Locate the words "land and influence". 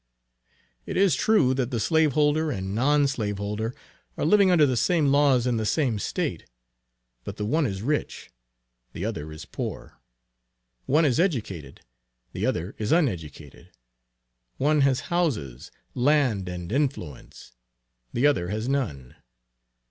15.93-17.51